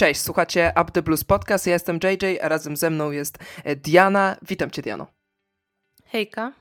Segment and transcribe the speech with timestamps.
[0.00, 1.66] Cześć, słuchacie Up the Blues Podcast.
[1.66, 4.36] Ja jestem JJ, a razem ze mną jest e, Diana.
[4.42, 5.06] Witam cię, Diano.
[6.06, 6.52] Hejka.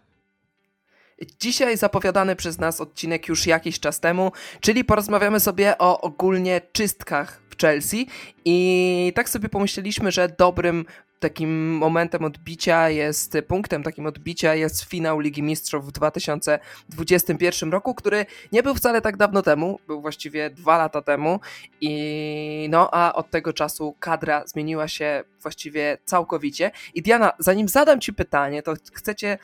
[1.39, 4.31] Dzisiaj zapowiadany przez nas odcinek już jakiś czas temu,
[4.61, 8.07] czyli porozmawiamy sobie o ogólnie czystkach w Chelsea
[8.45, 10.85] i tak sobie pomyśleliśmy, że dobrym
[11.19, 18.25] takim momentem odbicia jest, punktem takim odbicia jest finał Ligi Mistrzów w 2021 roku, który
[18.51, 21.39] nie był wcale tak dawno temu, był właściwie dwa lata temu
[21.81, 26.71] i no, a od tego czasu kadra zmieniła się właściwie całkowicie.
[26.93, 29.37] I Diana, zanim zadam Ci pytanie, to chcecie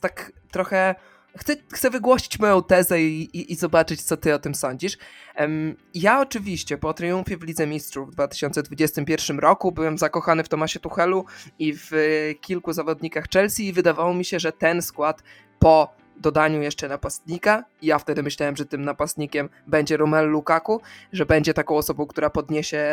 [0.00, 0.94] tak trochę
[1.36, 4.98] chcę, chcę wygłosić moją tezę i, i, i, zobaczyć, co ty o tym sądzisz.
[5.38, 10.80] Um, ja oczywiście po triumfie w Lidze Mistrzów w 2021 roku byłem zakochany w Tomasie
[10.80, 11.24] Tuchelu
[11.58, 11.90] i w
[12.40, 15.22] kilku zawodnikach Chelsea i wydawało mi się, że ten skład
[15.58, 17.64] po dodaniu jeszcze napastnika.
[17.82, 20.80] Ja wtedy myślałem, że tym napastnikiem będzie Romelu Lukaku,
[21.12, 22.84] że będzie taką osobą, która podniesie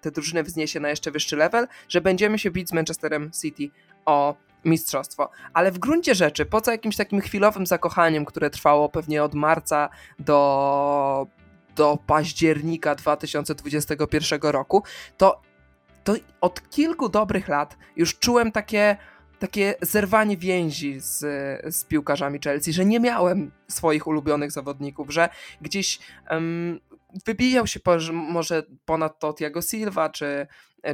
[0.00, 3.70] tę drużynę, wzniesie na jeszcze wyższy level, że będziemy się bić z Manchesterem City
[4.04, 5.30] o mistrzostwo.
[5.52, 11.26] Ale w gruncie rzeczy, poza jakimś takim chwilowym zakochaniem, które trwało pewnie od marca do,
[11.76, 14.82] do października 2021 roku,
[15.16, 15.40] to,
[16.04, 18.96] to od kilku dobrych lat już czułem takie
[19.40, 21.18] takie zerwanie więzi z,
[21.76, 25.28] z piłkarzami Chelsea, że nie miałem swoich ulubionych zawodników, że
[25.60, 25.98] gdzieś
[26.30, 26.80] um,
[27.26, 30.46] wybijał się po, może ponad to Thiago Silva czy,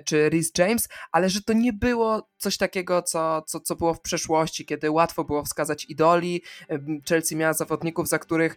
[0.04, 4.00] czy Rhys James, ale że to nie było coś takiego, co, co, co było w
[4.00, 6.42] przeszłości, kiedy łatwo było wskazać idoli.
[7.08, 8.56] Chelsea miała zawodników, za których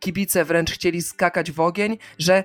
[0.00, 2.44] kibice wręcz chcieli skakać w ogień, że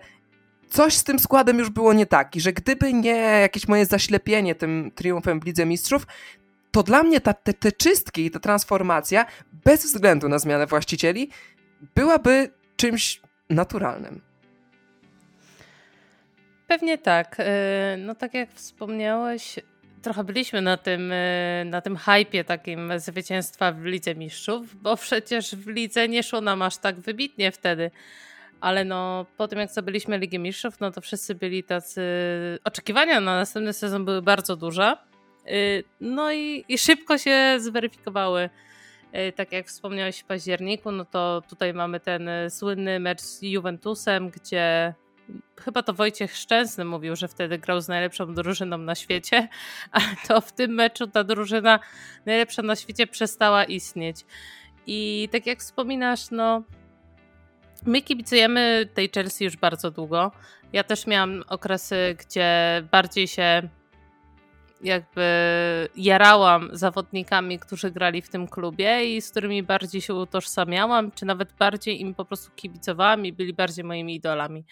[0.69, 4.55] coś z tym składem już było nie tak i że gdyby nie jakieś moje zaślepienie
[4.55, 6.07] tym triumfem w Lidze Mistrzów,
[6.71, 9.25] to dla mnie ta, te, te czystki i ta transformacja,
[9.65, 11.29] bez względu na zmianę właścicieli,
[11.95, 14.21] byłaby czymś naturalnym.
[16.75, 17.39] Pewnie tak.
[17.39, 17.43] Y,
[17.97, 19.59] no tak jak wspomniałeś,
[20.01, 25.55] trochę byliśmy na tym, y, na tym hypie takim zwycięstwa w Lidze Mistrzów, bo przecież
[25.55, 27.91] w Lidze nie szło nam aż tak wybitnie wtedy.
[28.61, 32.01] Ale no, po tym jak zdobyliśmy Ligę Mistrzów, no to wszyscy byli tacy...
[32.63, 34.97] Oczekiwania na następny sezon były bardzo duże.
[35.47, 38.49] Y, no i, i szybko się zweryfikowały.
[39.35, 44.93] Tak jak wspomniałeś w październiku, no to tutaj mamy ten słynny mecz z Juventusem, gdzie
[45.59, 49.47] chyba to Wojciech Szczęsny mówił, że wtedy grał z najlepszą drużyną na świecie,
[49.91, 51.79] a to w tym meczu ta drużyna
[52.25, 54.25] najlepsza na świecie przestała istnieć.
[54.87, 56.63] I tak jak wspominasz, no
[57.85, 60.31] my kibicujemy tej Chelsea już bardzo długo.
[60.73, 63.69] Ja też miałam okresy, gdzie bardziej się
[64.81, 65.23] jakby
[65.95, 71.53] jarałam zawodnikami, którzy grali w tym klubie i z którymi bardziej się utożsamiałam, czy nawet
[71.53, 74.65] bardziej im po prostu kibicowałam i byli bardziej moimi idolami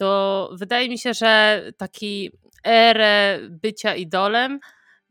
[0.00, 2.30] to wydaje mi się, że taki
[2.64, 4.60] erę bycia idolem,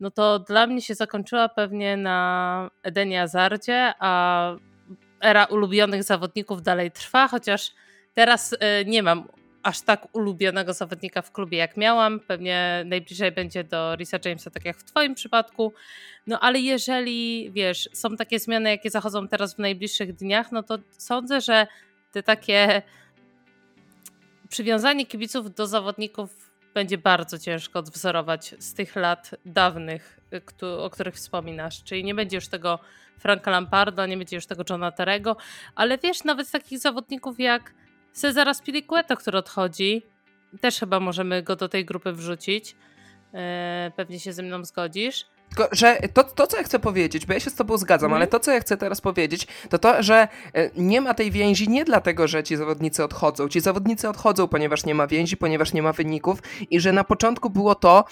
[0.00, 4.52] no to dla mnie się zakończyła pewnie na Edenie Azardzie, a
[5.20, 7.70] era ulubionych zawodników dalej trwa, chociaż
[8.14, 9.28] teraz e, nie mam
[9.62, 12.20] aż tak ulubionego zawodnika w klubie jak miałam.
[12.20, 15.72] Pewnie najbliżej będzie do Risa Jamesa, tak jak w Twoim przypadku.
[16.26, 20.78] No ale jeżeli wiesz, są takie zmiany, jakie zachodzą teraz w najbliższych dniach, no to
[20.90, 21.66] sądzę, że
[22.12, 22.82] te takie
[24.50, 30.20] przywiązanie kibiców do zawodników będzie bardzo ciężko odwzorować z tych lat dawnych,
[30.62, 31.84] y, o których wspominasz.
[31.84, 32.78] Czyli nie będzie już tego
[33.18, 35.36] Franka Lamparda, nie będzie już tego Johna Terego,
[35.74, 37.74] ale wiesz, nawet takich zawodników jak
[38.12, 40.02] Cezara Spilicueta, który odchodzi,
[40.60, 42.76] też chyba możemy go do tej grupy wrzucić.
[43.34, 45.26] E, pewnie się ze mną zgodzisz.
[45.56, 48.16] Tylko, że to, to, co ja chcę powiedzieć, bo ja się z tobą zgadzam, mm.
[48.16, 51.68] ale to, co ja chcę teraz powiedzieć, to to, że e, nie ma tej więzi
[51.68, 53.48] nie dlatego, że ci zawodnicy odchodzą.
[53.48, 57.50] Ci zawodnicy odchodzą, ponieważ nie ma więzi, ponieważ nie ma wyników i że na początku
[57.50, 58.04] było to,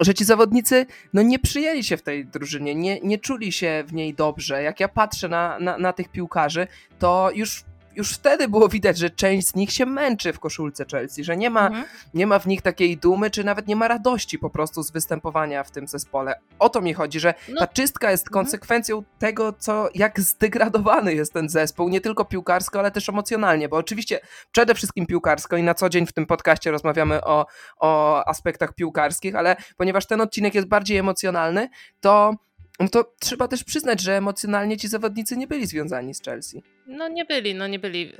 [0.00, 3.92] że ci zawodnicy no, nie przyjęli się w tej drużynie, nie, nie czuli się w
[3.92, 4.62] niej dobrze.
[4.62, 6.66] Jak ja patrzę na, na, na tych piłkarzy,
[6.98, 7.64] to już
[7.96, 11.50] już wtedy było widać, że część z nich się męczy w koszulce Chelsea, że nie
[11.50, 11.84] ma, mhm.
[12.14, 15.64] nie ma w nich takiej dumy, czy nawet nie ma radości po prostu z występowania
[15.64, 16.40] w tym zespole.
[16.58, 17.60] O to mi chodzi, że no.
[17.60, 18.44] ta czystka jest mhm.
[18.44, 23.76] konsekwencją tego, co, jak zdegradowany jest ten zespół, nie tylko piłkarsko, ale też emocjonalnie, bo
[23.76, 24.20] oczywiście
[24.52, 27.46] przede wszystkim piłkarsko i na co dzień w tym podcaście rozmawiamy o,
[27.78, 31.68] o aspektach piłkarskich, ale ponieważ ten odcinek jest bardziej emocjonalny,
[32.00, 32.34] to
[32.80, 36.62] no to trzeba też przyznać, że emocjonalnie ci zawodnicy nie byli związani z Chelsea.
[36.86, 38.12] No nie byli, no nie byli.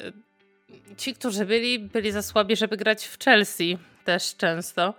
[0.97, 4.95] Ci, którzy byli, byli za słabi, żeby grać w Chelsea też często.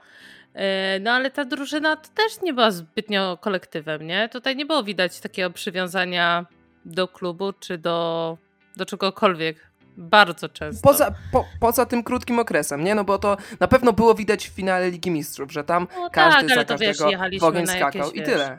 [0.54, 4.30] E, no ale ta drużyna to też nie była zbytnio kolektywem, nie?
[4.30, 6.46] Tutaj nie było widać takiego przywiązania
[6.86, 8.38] do klubu czy do,
[8.76, 10.90] do czegokolwiek Bardzo często.
[10.90, 12.96] Poza, po, poza tym krótkim okresem, nie?
[12.96, 16.48] No bo to na pewno było widać w finale Ligi Mistrzów, że tam no każdy
[16.48, 18.58] tak, za każdego wiesz, w ogień skakał jakieś, i tyle.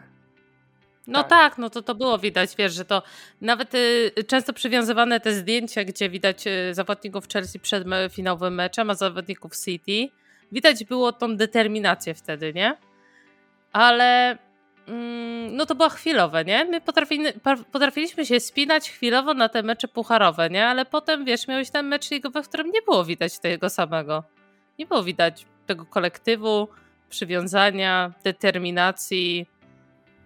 [1.07, 1.31] No tak.
[1.31, 1.59] tak.
[1.59, 3.03] no to to było widać, wiesz, że to
[3.41, 8.91] nawet y, często przywiązywane te zdjęcia, gdzie widać y, zawodników Chelsea przed me, finałowym meczem,
[8.91, 10.09] a zawodników City,
[10.53, 12.77] widać było tą determinację wtedy, nie?
[13.73, 14.39] Ale
[14.89, 16.65] mm, no to było chwilowe, nie?
[16.65, 17.25] My potrafili,
[17.73, 20.67] potrafiliśmy się spinać chwilowo na te mecze pucharowe, nie?
[20.67, 24.25] Ale potem, wiesz, miałeś ten mecz ligowy, w którym nie było widać tego samego.
[24.79, 26.69] Nie było widać tego kolektywu,
[27.09, 29.47] przywiązania, determinacji,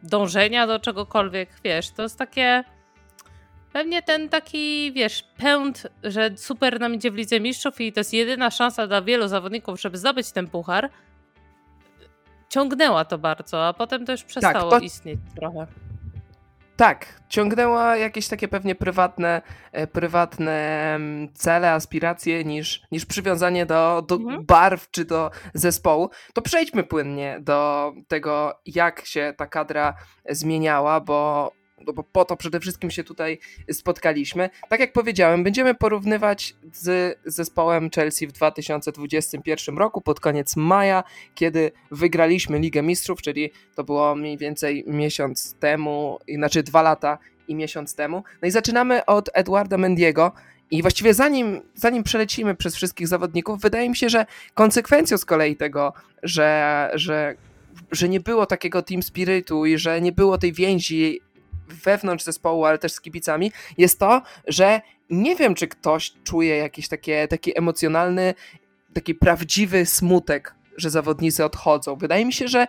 [0.02, 2.64] dążenia do czegokolwiek, wiesz, to jest takie
[3.72, 8.12] pewnie ten taki, wiesz, pęd, że super nam idzie w Lidze Mistrzów i to jest
[8.12, 10.90] jedyna szansa dla wielu zawodników, żeby zdobyć ten puchar,
[12.48, 15.66] ciągnęła to bardzo, a potem to już przestało tak, istnieć trochę.
[16.80, 19.42] Tak, ciągnęła jakieś takie pewnie prywatne,
[19.72, 20.98] e, prywatne
[21.34, 24.44] cele, aspiracje niż, niż przywiązanie do, do mhm.
[24.44, 26.10] barw czy do zespołu.
[26.34, 29.94] To przejdźmy płynnie do tego, jak się ta kadra
[30.30, 31.52] zmieniała, bo
[31.86, 33.38] no bo po to przede wszystkim się tutaj
[33.72, 34.50] spotkaliśmy.
[34.68, 41.04] Tak jak powiedziałem, będziemy porównywać z zespołem Chelsea w 2021 roku, pod koniec maja,
[41.34, 47.18] kiedy wygraliśmy Ligę Mistrzów, czyli to było mniej więcej miesiąc temu, znaczy dwa lata
[47.48, 48.24] i miesiąc temu.
[48.42, 50.32] No i zaczynamy od Eduarda Mendiego.
[50.70, 55.56] I właściwie zanim, zanim przelecimy przez wszystkich zawodników, wydaje mi się, że konsekwencją z kolei
[55.56, 55.92] tego,
[56.22, 57.34] że, że,
[57.92, 61.20] że nie było takiego team spiritu i że nie było tej więzi
[61.74, 64.80] wewnątrz zespołu, ale też z kibicami, jest to, że
[65.10, 68.34] nie wiem, czy ktoś czuje jakiś takie, taki emocjonalny,
[68.94, 71.96] taki prawdziwy smutek, że zawodnicy odchodzą.
[71.96, 72.66] Wydaje mi się, że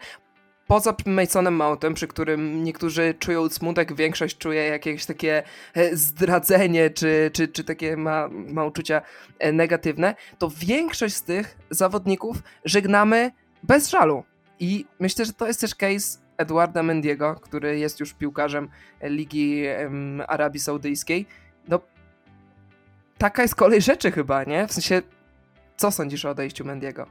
[0.67, 5.43] poza Masonem Mountem, przy którym niektórzy czują smutek, większość czuje jakieś takie
[5.73, 9.01] e, zdradzenie, czy, czy, czy takie ma, ma uczucia
[9.39, 13.31] e, negatywne, to większość z tych zawodników żegnamy
[13.63, 14.23] bez żalu.
[14.59, 18.69] I myślę, że to jest też case Eduarda Mendiego, który jest już piłkarzem
[19.03, 19.63] Ligi
[20.27, 21.25] Arabii Saudyjskiej.
[21.67, 21.79] No,
[23.17, 24.67] taka jest kolej rzeczy chyba, nie?
[24.67, 25.01] W sensie,
[25.77, 27.07] co sądzisz o odejściu Mendiego?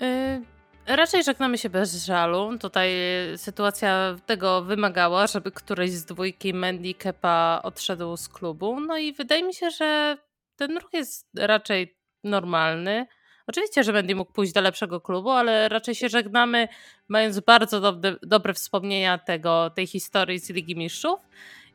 [0.00, 2.58] Yy, raczej żegnamy się bez żalu.
[2.58, 2.90] Tutaj
[3.36, 8.80] sytuacja tego wymagała, żeby któryś z dwójki Mendy Kepa odszedł z klubu.
[8.80, 10.18] No i wydaje mi się, że
[10.56, 13.06] ten ruch jest raczej normalny.
[13.48, 16.68] Oczywiście, że będzie mógł pójść do lepszego klubu, ale raczej się żegnamy,
[17.08, 21.20] mając bardzo dobre, dobre wspomnienia tego, tej historii z Ligi Mistrzów.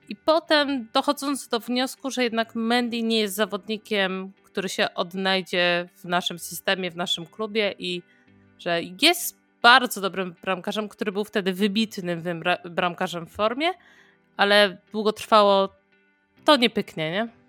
[0.10, 6.06] I potem dochodząc do wniosku, że jednak Mendy nie jest zawodnikiem, który się odnajdzie w
[6.06, 8.02] naszym systemie, w naszym klubie i
[8.60, 13.72] że jest bardzo dobrym bramkarzem, który był wtedy wybitnym bramkarzem w formie,
[14.38, 15.70] ale długo trwało,
[16.46, 17.43] to nie pyknie, nie?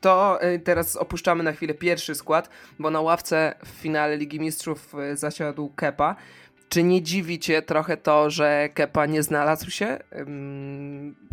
[0.00, 4.94] To y, teraz opuszczamy na chwilę pierwszy skład, bo na ławce w finale Ligi Mistrzów
[5.12, 6.16] y, zasiadł Kepa.
[6.68, 9.98] Czy nie dziwi cię trochę to, że Kepa nie znalazł się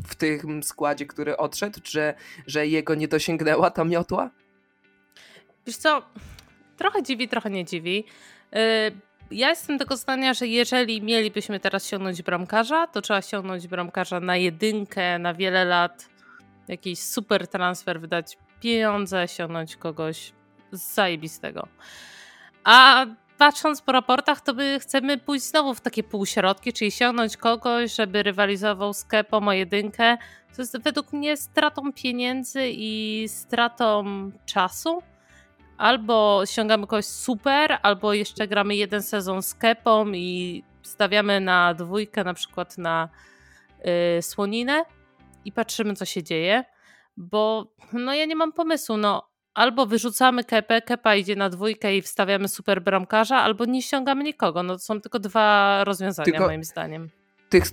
[0.07, 2.13] w tym składzie, który odszedł, że,
[2.47, 4.29] że jego nie dosięgnęła ta miotła?
[5.68, 6.01] Wiesz co,
[6.77, 8.06] trochę dziwi, trochę nie dziwi.
[8.56, 8.57] Y,
[9.31, 14.37] ja jestem tego zdania, że jeżeli mielibyśmy teraz ściągnąć bramkarza, to trzeba ściągnąć bramkarza na
[14.37, 16.09] jedynkę, na wiele lat,
[16.68, 20.31] jakiś super transfer, wydać pieniądze, osiągnąć kogoś
[20.72, 21.68] zajebistego.
[22.64, 23.06] A
[23.38, 28.24] patrząc po raportach, to my chcemy pójść znowu w takie półśrodki, czyli osiągnąć kogoś, żeby
[28.24, 30.18] rywalizował z Kepą o jedynkę.
[30.56, 34.04] To jest według mnie stratą pieniędzy i stratą
[34.45, 35.02] czasu.
[35.78, 42.24] Albo ściągamy kogoś super, albo jeszcze gramy jeden sezon z Kepą i stawiamy na dwójkę,
[42.24, 43.10] na przykład na
[44.16, 44.86] yy, słoninę
[45.45, 46.74] i patrzymy, co się dzieje
[47.18, 52.02] bo no ja nie mam pomysłu, no albo wyrzucamy Kepę, Kepa idzie na dwójkę i
[52.02, 54.64] wstawiamy super bramkarza, albo nie ściągamy nikogo.
[54.64, 57.10] No to są tylko dwa rozwiązania tylko moim zdaniem.
[57.50, 57.66] Tych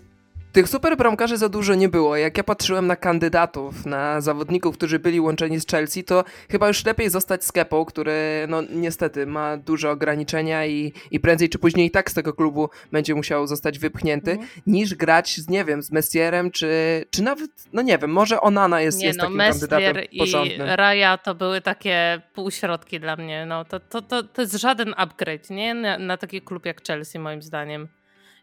[0.53, 2.17] tych super bramkarzy za dużo nie było.
[2.17, 6.85] Jak ja patrzyłem na kandydatów, na zawodników, którzy byli łączeni z Chelsea, to chyba już
[6.85, 11.87] lepiej zostać z Kepą, który no niestety ma duże ograniczenia i, i prędzej czy później
[11.87, 14.49] i tak z tego klubu będzie musiał zostać wypchnięty, mhm.
[14.67, 16.69] niż grać z, nie wiem, z Messierem, czy,
[17.11, 20.69] czy nawet, no nie wiem, może Onana jest, nie, jest no, takim Messier kandydatem porządnym.
[20.69, 23.47] i Raja to były takie półśrodki dla mnie.
[23.47, 25.75] No, to, to, to, to jest żaden upgrade, nie?
[25.75, 27.89] Na, na taki klub jak Chelsea, moim zdaniem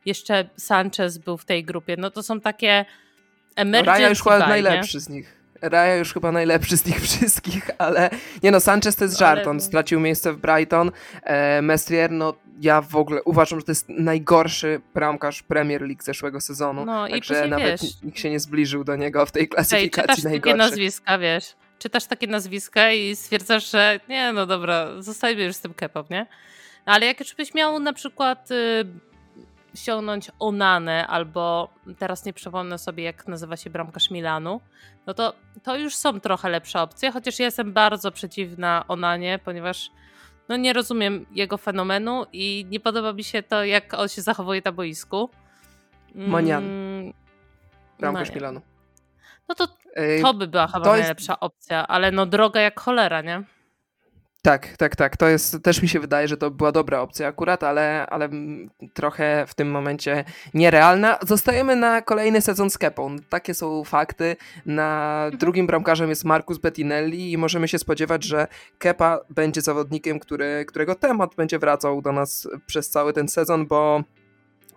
[0.05, 1.95] jeszcze Sanchez był w tej grupie.
[1.97, 2.85] No to są takie
[3.55, 5.39] emergency Raja już chyba najlepszy z nich.
[5.61, 8.09] Raja już chyba najlepszy z nich wszystkich, ale
[8.43, 10.91] nie no, Sanchez to jest żart, on stracił miejsce w Brighton,
[11.23, 16.41] e, Messier no ja w ogóle uważam, że to jest najgorszy bramkarz Premier League zeszłego
[16.41, 16.85] sezonu.
[16.85, 20.31] No Także i nawet wiesz, nikt się nie zbliżył do niego w tej klasyfikacji Ej,
[20.31, 20.41] najgorszy.
[20.41, 25.59] takie nazwiska, wiesz, czytasz takie nazwiska i stwierdzasz, że nie, no dobra, zostajmy już z
[25.59, 26.25] tym kepop, nie?
[26.85, 28.85] Ale jak już byś miał na przykład y,
[29.75, 34.61] ściągnąć Onanę albo teraz nie przypomnę sobie jak nazywa się bramkarz Milanu,
[35.07, 35.33] no to
[35.63, 39.91] to już są trochę lepsze opcje, chociaż ja jestem bardzo przeciwna Onanie, ponieważ
[40.49, 44.61] no nie rozumiem jego fenomenu i nie podoba mi się to, jak on się zachowuje
[44.65, 45.29] na boisku.
[46.15, 46.63] Manian.
[46.63, 47.13] Mm,
[47.99, 48.61] bramkarz no Milanu.
[49.49, 49.67] No to
[50.21, 51.43] to by była chyba najlepsza jest...
[51.43, 53.43] opcja, ale no droga jak cholera, nie?
[54.41, 55.17] Tak, tak, tak.
[55.17, 58.29] To jest, też mi się wydaje, że to była dobra opcja akurat, ale, ale
[58.93, 61.17] trochę w tym momencie nierealna.
[61.27, 63.15] Zostajemy na kolejny sezon z Kepą.
[63.29, 64.35] Takie są fakty.
[64.65, 65.37] Na mhm.
[65.37, 70.95] drugim bramkarzem jest Marcus Bettinelli i możemy się spodziewać, że Kepa będzie zawodnikiem, który, którego
[70.95, 74.03] temat będzie wracał do nas przez cały ten sezon, bo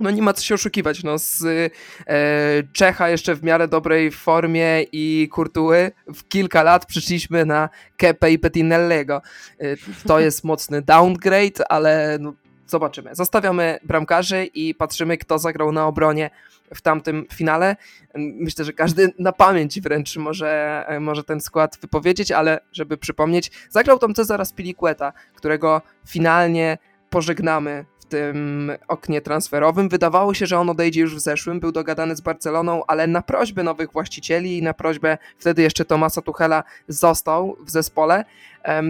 [0.01, 4.83] no nie ma co się oszukiwać, no z e, Czecha jeszcze w miarę dobrej formie
[4.93, 9.23] i Kurtuły w kilka lat przyszliśmy na Kepe i Petinellego.
[9.59, 12.35] E, to jest mocny downgrade, ale no,
[12.67, 13.15] zobaczymy.
[13.15, 16.31] Zostawiamy bramkarzy i patrzymy, kto zagrał na obronie
[16.75, 17.77] w tamtym finale.
[18.15, 23.99] Myślę, że każdy na pamięć wręcz może, może ten skład wypowiedzieć, ale żeby przypomnieć, zagrał
[23.99, 26.79] tam Cezara Spiliqueta, którego finalnie
[27.11, 29.89] pożegnamy tym oknie transferowym.
[29.89, 33.63] Wydawało się, że on odejdzie już w zeszłym, był dogadany z Barceloną, ale na prośbę
[33.63, 38.25] nowych właścicieli i na prośbę wtedy jeszcze Tomasa Tuchela został w zespole.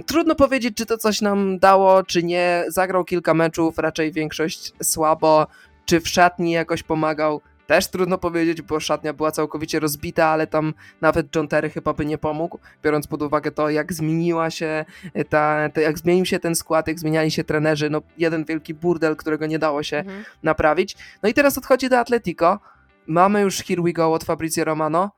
[0.06, 2.64] Trudno powiedzieć, czy to coś nam dało, czy nie.
[2.68, 5.46] Zagrał kilka meczów, raczej większość słabo.
[5.84, 7.40] Czy w szatni jakoś pomagał?
[7.72, 12.06] Też trudno powiedzieć, bo szatnia była całkowicie rozbita, ale tam nawet John Terry chyba by
[12.06, 14.84] nie pomógł, biorąc pod uwagę to, jak zmieniła się
[15.28, 19.16] ta, ta jak zmienił się ten skład, jak zmieniali się trenerzy, no jeden wielki burdel,
[19.16, 20.24] którego nie dało się mhm.
[20.42, 20.96] naprawić.
[21.22, 22.58] No i teraz odchodzi do Atletico.
[23.06, 25.10] Mamy już Here We Go od Fabrizio Romano.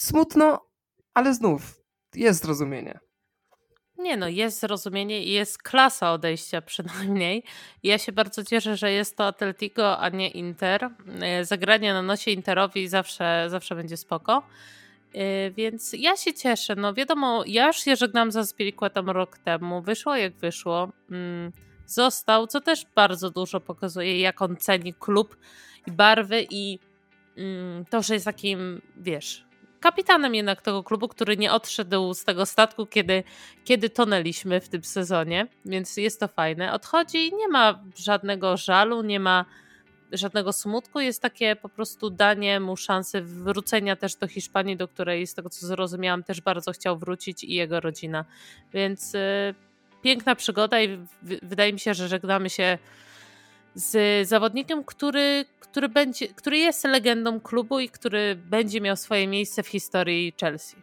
[0.00, 0.66] Smutno,
[1.14, 1.80] ale znów
[2.14, 3.00] jest zrozumienie.
[4.00, 7.42] Nie no, jest zrozumienie i jest klasa odejścia przynajmniej.
[7.82, 10.90] Ja się bardzo cieszę, że jest to Atletico, a nie Inter.
[11.20, 14.42] E, zagranie na nosie Interowi zawsze, zawsze będzie spoko.
[15.14, 16.76] E, więc ja się cieszę.
[16.76, 19.82] No wiadomo, ja już się żegnam za Spiriquetem rok temu.
[19.82, 20.88] Wyszło jak wyszło.
[21.10, 21.52] Mm,
[21.86, 25.36] został, co też bardzo dużo pokazuje, jak on ceni klub
[25.86, 26.78] i barwy i
[27.36, 29.49] mm, to, że jest takim, wiesz,
[29.80, 33.24] kapitanem jednak tego klubu, który nie odszedł z tego statku, kiedy,
[33.64, 36.72] kiedy tonęliśmy w tym sezonie, więc jest to fajne.
[36.72, 39.44] Odchodzi, nie ma żadnego żalu, nie ma
[40.12, 45.26] żadnego smutku, jest takie po prostu danie mu szansy wrócenia też do Hiszpanii, do której
[45.26, 48.24] z tego co zrozumiałam też bardzo chciał wrócić i jego rodzina.
[48.72, 49.54] Więc y,
[50.02, 52.78] piękna przygoda i wydaje mi się, że żegnamy się
[53.74, 59.62] z zawodnikiem, który, który, będzie, który jest legendą klubu i który będzie miał swoje miejsce
[59.62, 60.76] w historii Chelsea.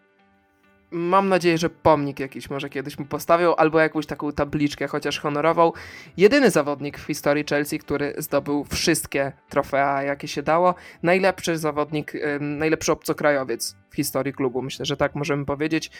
[0.91, 5.73] Mam nadzieję, że pomnik jakiś może kiedyś mu postawią, albo jakąś taką tabliczkę chociaż honorował.
[6.17, 10.75] Jedyny zawodnik w historii Chelsea, który zdobył wszystkie trofea, jakie się dało.
[11.03, 14.61] Najlepszy zawodnik, najlepszy obcokrajowiec w historii klubu.
[14.61, 15.91] Myślę, że tak możemy powiedzieć.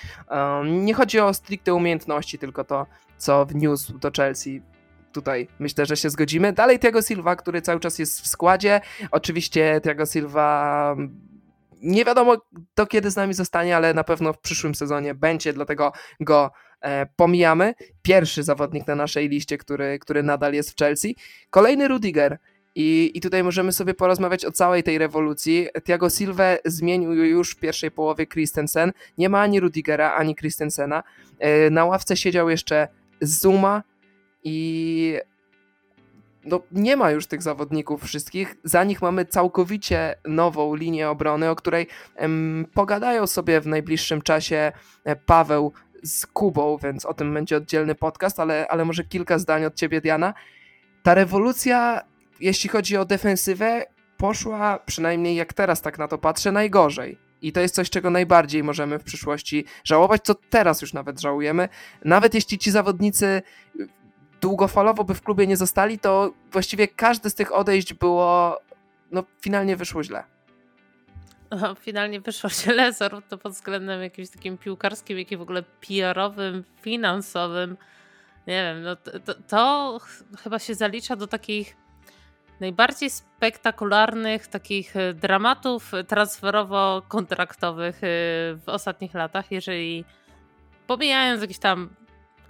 [0.65, 2.85] Nie chodzi o stricte umiejętności, tylko to,
[3.17, 4.61] co wniósł do Chelsea
[5.21, 6.53] tutaj myślę, że się zgodzimy.
[6.53, 8.81] Dalej Tiago Silva, który cały czas jest w składzie.
[9.11, 11.19] Oczywiście Tiago Silva mm,
[11.81, 12.37] nie wiadomo
[12.75, 17.05] do kiedy z nami zostanie, ale na pewno w przyszłym sezonie będzie, dlatego go e,
[17.15, 17.73] pomijamy.
[18.01, 21.15] Pierwszy zawodnik na naszej liście, który, który nadal jest w Chelsea.
[21.49, 22.37] Kolejny Rudiger.
[22.75, 25.67] I, I tutaj możemy sobie porozmawiać o całej tej rewolucji.
[25.85, 28.91] Tiago Silva zmienił już w pierwszej połowie Christensen.
[29.17, 31.03] Nie ma ani Rudigera, ani Christensena.
[31.39, 32.87] E, na ławce siedział jeszcze
[33.21, 33.83] Zuma,
[34.47, 35.19] i
[36.45, 38.55] no, nie ma już tych zawodników wszystkich.
[38.63, 44.71] Za nich mamy całkowicie nową linię obrony, o której em, pogadają sobie w najbliższym czasie
[45.03, 45.73] e, Paweł
[46.03, 50.01] z Kubą, więc o tym będzie oddzielny podcast, ale, ale może kilka zdań od ciebie,
[50.01, 50.33] Diana.
[51.03, 52.01] Ta rewolucja,
[52.39, 53.85] jeśli chodzi o defensywę,
[54.17, 57.17] poszła przynajmniej jak teraz tak na to patrzę, najgorzej.
[57.41, 61.69] I to jest coś, czego najbardziej możemy w przyszłości żałować, co teraz już nawet żałujemy.
[62.05, 63.41] Nawet jeśli ci zawodnicy
[64.41, 68.59] długofalowo by w klubie nie zostali, to właściwie każde z tych odejść było,
[69.11, 70.23] no finalnie wyszło źle.
[71.51, 76.63] No, finalnie wyszło źle, zarówno pod względem jakimś takim piłkarskim, jak i w ogóle PR-owym,
[76.81, 77.77] finansowym.
[78.47, 79.99] Nie wiem, no to, to, to
[80.43, 81.75] chyba się zalicza do takich
[82.59, 88.07] najbardziej spektakularnych takich e, dramatów transferowo-kontraktowych e,
[88.55, 90.05] w ostatnich latach, jeżeli
[90.87, 91.89] pomijając jakieś tam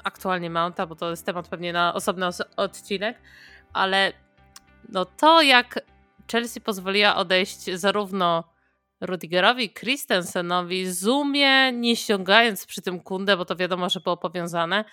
[0.04, 2.26] aktualnie Mounta, bo to jest temat pewnie na osobny
[2.58, 3.22] odcinek.
[3.74, 4.14] ale
[4.90, 5.80] no to jak
[6.32, 8.44] Chelsea pozwoliła odejść zarówno
[9.02, 14.86] Rudigerowi, Christensenowi, Zoomie, nie ściągając przy tym kundę, bo to wiadomo, że było powiązane,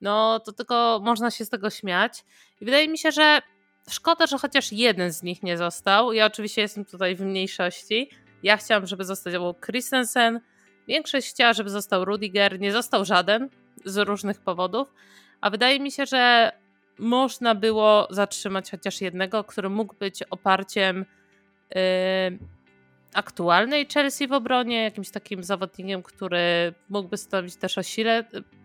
[0.00, 2.24] no to tylko można się z tego śmiać.
[2.60, 3.42] I wydaje mi się, że
[3.90, 6.12] szkoda, że chociaż jeden z nich nie został.
[6.12, 8.10] Ja oczywiście jestem tutaj w mniejszości.
[8.42, 10.40] Ja chciałam, żeby został Christensen.
[10.88, 12.60] Większość chciała, żeby został Rudiger.
[12.60, 13.48] Nie został żaden
[13.84, 14.94] z różnych powodów.
[15.40, 16.52] A wydaje mi się, że
[16.98, 21.04] można było zatrzymać chociaż jednego, który mógł być oparciem
[21.74, 22.38] yy,
[23.14, 28.24] aktualnej Chelsea w obronie, jakimś takim zawodnikiem, który mógłby stanowić też o sile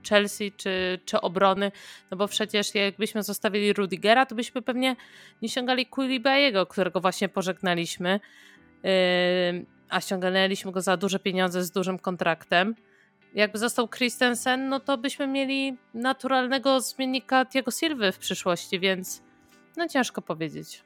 [0.10, 1.72] Chelsea czy, czy obrony,
[2.12, 4.96] no bo przecież jakbyśmy zostawili Rudigera, to byśmy pewnie
[5.42, 8.20] nie ściągali Koulibaly'ego, którego właśnie pożegnaliśmy,
[8.84, 8.90] yy,
[9.90, 12.76] a ściągnęliśmy go za duże pieniądze z dużym kontraktem.
[13.38, 19.22] Jakby został Christensen, no to byśmy mieli naturalnego zmiennika Tiago Silva w przyszłości, więc
[19.78, 20.84] no ciężko powiedzieć.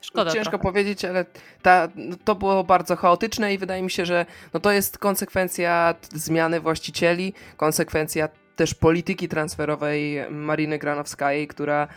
[0.00, 0.62] Szkoda Ciężko trochę.
[0.62, 1.24] powiedzieć, ale
[1.62, 5.94] ta, no to było bardzo chaotyczne i wydaje mi się, że no to jest konsekwencja
[6.12, 11.88] zmiany właścicieli, konsekwencja też polityki transferowej Mariny Granowskiej, która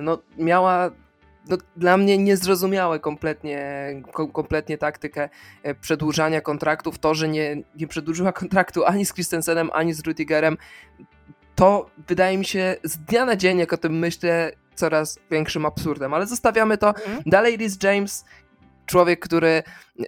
[0.00, 0.90] no, miała
[1.48, 3.62] no, dla mnie niezrozumiałe kompletnie,
[4.12, 5.28] kom, kompletnie taktykę
[5.62, 6.98] e, przedłużania kontraktów.
[6.98, 10.56] To, że nie, nie przedłużyła kontraktu ani z Christensenem, ani z Rudigerem,
[11.54, 16.14] to wydaje mi się z dnia na dzień, jak o tym myślę, coraz większym absurdem.
[16.14, 16.88] Ale zostawiamy to.
[16.88, 17.22] Mhm.
[17.26, 18.24] Dalej Rhys James,
[18.86, 19.62] człowiek, który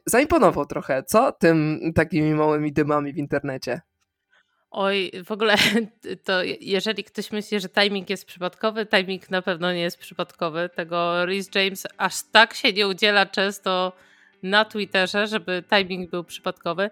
[0.06, 1.32] zaimponował trochę, co?
[1.32, 3.80] Tym takimi małymi dymami w internecie.
[4.76, 5.54] Oj, w ogóle
[6.26, 10.70] to jeżeli ktoś myśli, że timing jest przypadkowy, timing na pewno nie jest przypadkowy.
[10.74, 13.92] Tego Rhys James aż tak się nie udziela często
[14.42, 16.90] na Twitterze, żeby timing był przypadkowy.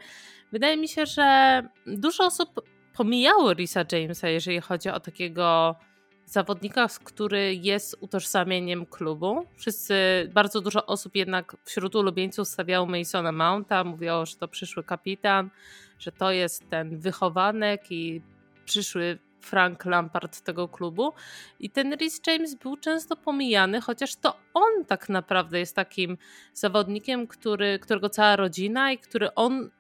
[0.52, 2.48] Wydaje mi się, że dużo osób
[2.96, 5.76] pomijało Risa Jamesa, jeżeli chodzi o takiego
[6.26, 9.46] zawodnika, który jest utożsamieniem klubu.
[9.56, 9.94] Wszyscy,
[10.34, 15.50] bardzo dużo osób jednak wśród ulubieńców stawiało Masona Mounta, mówiło, że to przyszły kapitan,
[15.98, 18.22] że to jest ten wychowanek i
[18.64, 21.12] przyszły Frank Lampard tego klubu.
[21.60, 26.18] I ten Rhys James był często pomijany, chociaż to on tak naprawdę jest takim
[26.54, 29.70] zawodnikiem, który, którego cała rodzina i który on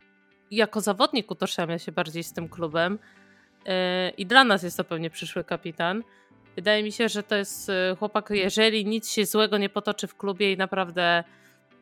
[0.50, 2.98] jako zawodnik utożsamia się bardziej z tym klubem.
[3.66, 3.72] Yy,
[4.10, 6.02] I dla nas jest to pewnie przyszły kapitan.
[6.56, 10.16] Wydaje mi się, że to jest y, chłopak, jeżeli nic się złego nie potoczy w
[10.16, 11.24] klubie i naprawdę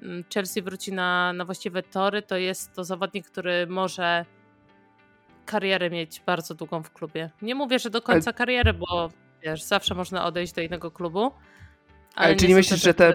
[0.03, 4.25] mm, Chelsea wróci na, na właściwe tory, to jest to zawodnik, który może
[5.47, 7.31] karierę mieć bardzo długą w klubie.
[7.43, 8.39] Nie mówię, że do końca ale...
[8.39, 9.11] kariery, bo
[9.43, 11.33] wiesz, zawsze można odejść do innego klubu.
[12.15, 13.15] Ale, ale czy nie myślisz, że te.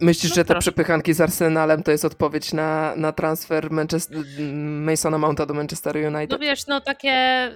[0.00, 0.60] Myślisz, no że te troszkę.
[0.60, 4.18] przepychanki z Arsenalem to jest odpowiedź na, na transfer Manchester,
[4.62, 6.30] Masona Mounta do Manchester United?
[6.30, 7.50] No wiesz, no takie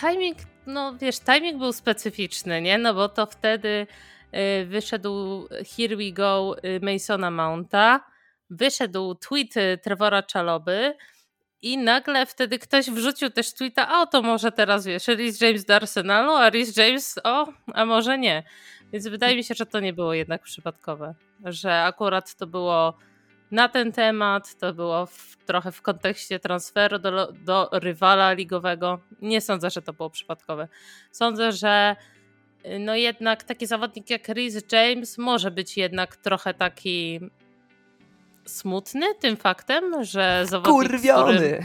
[0.00, 2.78] timing, no wiesz, timing był specyficzny, nie?
[2.78, 3.86] No bo to wtedy
[4.34, 8.04] y, wyszedł Here We Go y, Masona Mounta,
[8.50, 10.94] wyszedł tweet y, Trevora Czaloby
[11.62, 15.74] i nagle wtedy ktoś wrzucił też tweeta, a to może teraz wiesz, Rhys James do
[15.74, 18.42] Arsenalu, a Rhys James, o, a może nie.
[18.92, 22.98] Więc wydaje mi się, że to nie było jednak przypadkowe, że akurat to było
[23.52, 29.00] na ten temat, to było w, trochę w kontekście transferu do, do rywala ligowego.
[29.22, 30.68] Nie sądzę, że to było przypadkowe.
[31.10, 31.96] Sądzę, że
[32.66, 37.20] y, no jednak taki zawodnik jak Rhys James może być jednak trochę taki
[38.44, 41.62] smutny tym faktem, że zawodnik Kurwiony!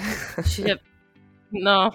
[0.56, 0.78] Się,
[1.52, 1.92] no,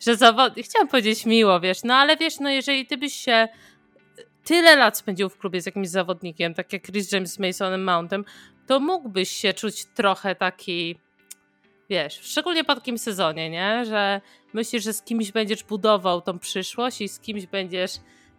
[0.00, 3.48] że zawodnik, chciałam powiedzieć miło, wiesz, no ale wiesz, no jeżeli ty byś się
[4.44, 8.24] tyle lat spędził w klubie z jakimś zawodnikiem, tak jak Chris James z Masonem Mountem,
[8.66, 10.98] to mógłbyś się czuć trochę taki,
[11.90, 13.84] wiesz, szczególnie po takim sezonie, nie?
[13.84, 14.20] Że
[14.52, 17.92] myślisz, że z kimś będziesz budował tą przyszłość i z kimś będziesz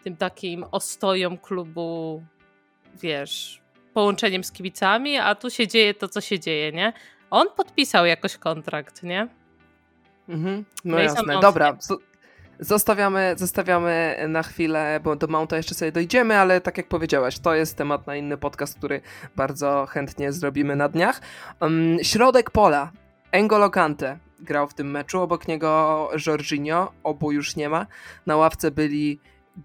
[0.04, 2.24] tym takim ostoją klubu,
[3.02, 3.62] wiesz,
[3.94, 6.94] połączeniem z kibicami, a tu się dzieje to, co się dzieje, nie?
[7.30, 9.28] On podpisał jakoś kontrakt, nie?
[10.30, 11.40] Mhm, no Mason jasne.
[11.40, 11.78] Dobra,
[12.60, 17.56] Zostawiamy, zostawiamy na chwilę, bo do Mounta jeszcze sobie dojdziemy, ale tak jak powiedziałaś, to
[17.56, 19.02] jest temat na inny podcast, który
[19.36, 21.22] bardzo chętnie zrobimy na dniach.
[21.62, 22.92] Um, środek pola.
[23.32, 27.86] Engolo Kante grał w tym meczu, obok niego Jorginho, obu już nie ma.
[28.26, 29.20] Na ławce byli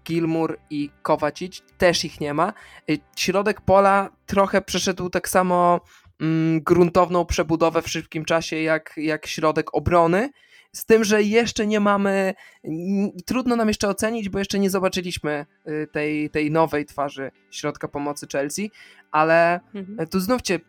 [0.05, 2.53] Gilmour i Kowacic, też ich nie ma.
[2.89, 5.81] Y, środek pola trochę przeszedł tak samo
[6.21, 10.29] mm, gruntowną przebudowę w szybkim czasie jak, jak środek obrony
[10.73, 12.33] z tym, że jeszcze nie mamy,
[13.25, 18.27] trudno nam jeszcze ocenić, bo jeszcze nie zobaczyliśmy y, tej, tej nowej twarzy środka pomocy
[18.31, 18.71] Chelsea,
[19.11, 20.07] ale mhm.
[20.07, 20.59] tu znów cię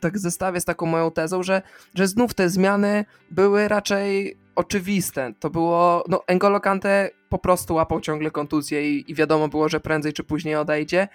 [0.00, 1.62] tak zestawię z taką moją tezą, że,
[1.94, 5.32] że znów te zmiany były raczej oczywiste.
[5.40, 9.80] To było, no N'Golo Kante po prostu łapał ciągle kontuzję i, i wiadomo było, że
[9.80, 11.08] prędzej czy później odejdzie.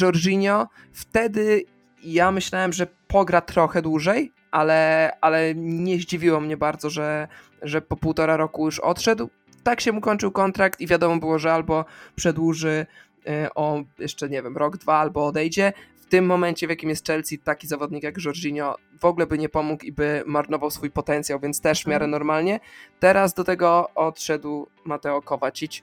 [0.00, 1.64] Jorginho wtedy
[2.04, 7.28] ja myślałem, że pogra trochę dłużej, ale, ale nie zdziwiło mnie bardzo, że,
[7.62, 9.30] że po półtora roku już odszedł.
[9.62, 11.84] Tak się mu kończył kontrakt i wiadomo było, że albo
[12.16, 12.86] przedłuży
[13.28, 15.72] y, o jeszcze, nie wiem, rok, dwa, albo odejdzie.
[15.96, 19.48] W tym momencie, w jakim jest Chelsea, taki zawodnik jak Jorginho w ogóle by nie
[19.48, 22.10] pomógł i by marnował swój potencjał, więc też w miarę mhm.
[22.10, 22.60] normalnie.
[23.00, 25.82] Teraz do tego odszedł Mateo Kovacic.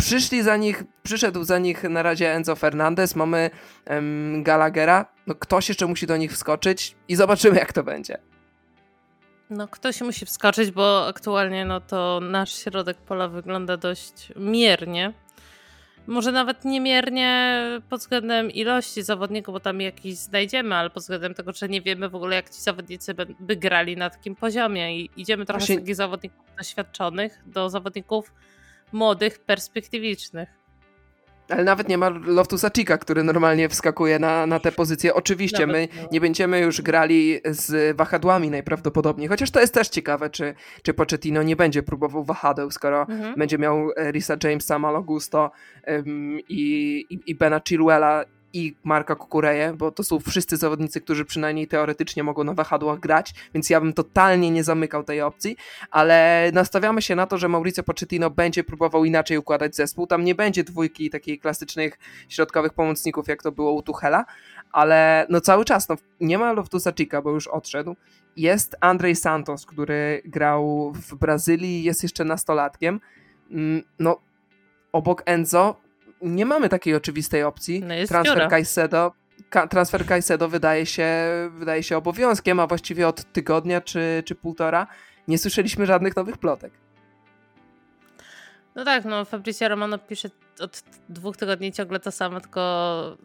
[0.00, 3.50] Przyszli za nich, przyszedł za nich na razie Enzo Fernandez, mamy
[3.90, 8.18] um, Gallaghera, no ktoś jeszcze musi do nich wskoczyć i zobaczymy jak to będzie.
[9.50, 15.12] No ktoś musi wskoczyć, bo aktualnie no to nasz środek pola wygląda dość miernie.
[16.06, 21.52] Może nawet niemiernie pod względem ilości zawodników, bo tam jakiś znajdziemy, ale pod względem tego,
[21.52, 24.96] że nie wiemy w ogóle, jak ci zawodnicy by, by grali na takim poziomie.
[24.96, 25.74] I idziemy trochę Właśnie...
[25.74, 28.32] z takich zawodników doświadczonych do zawodników
[28.92, 30.60] młodych, perspektywicznych.
[31.50, 35.14] Ale nawet nie ma Loftusa Chica, który normalnie wskakuje na, na te pozycje.
[35.14, 40.54] Oczywiście my nie będziemy już grali z wahadłami najprawdopodobniej, chociaż to jest też ciekawe, czy,
[40.82, 43.34] czy Pochettino nie będzie próbował wahadeł, skoro mhm.
[43.34, 45.50] będzie miał Risa Jamesa, Malo Gusto
[45.86, 51.24] um, i, i, i Bena Chilwella i Marka Kukureje, bo to są wszyscy zawodnicy, którzy
[51.24, 55.56] przynajmniej teoretycznie mogą na wahadłach grać, więc ja bym totalnie nie zamykał tej opcji,
[55.90, 60.06] ale nastawiamy się na to, że Mauricio Pochettino będzie próbował inaczej układać zespół.
[60.06, 64.24] Tam nie będzie dwójki takich klasycznych środkowych pomocników, jak to było u Tuchela,
[64.72, 67.96] ale no cały czas no, nie ma Loftusa Chica, bo już odszedł.
[68.36, 73.00] Jest Andrzej Santos, który grał w Brazylii, jest jeszcze nastolatkiem.
[73.50, 74.20] Mm, no,
[74.92, 75.76] obok Enzo
[76.22, 77.80] nie mamy takiej oczywistej opcji.
[77.80, 79.12] No transfer Caicedo,
[79.70, 81.08] transfer Caicedo wydaje się,
[81.58, 84.86] wydaje się obowiązkiem, a właściwie od tygodnia czy, czy półtora
[85.28, 86.72] nie słyszeliśmy żadnych nowych plotek.
[88.74, 90.30] No tak, no Fabrizio Romano pisze
[90.60, 93.16] od dwóch tygodni ciągle to samo, tylko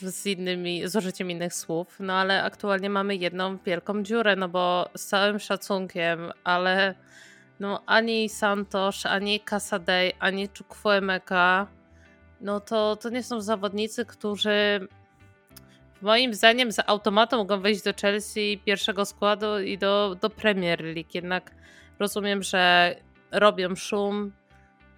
[0.00, 4.88] z innymi, z użyciem innych słów, no ale aktualnie mamy jedną wielką dziurę, no bo
[4.96, 6.94] z całym szacunkiem, ale
[7.60, 11.66] no ani Santos, ani Casadei, ani Chukwuemeka
[12.44, 14.88] no to, to nie są zawodnicy, którzy
[16.02, 21.10] moim zdaniem z automatu mogą wejść do Chelsea pierwszego składu i do, do Premier League.
[21.14, 21.54] Jednak
[21.98, 22.94] rozumiem, że
[23.30, 24.32] robią szum,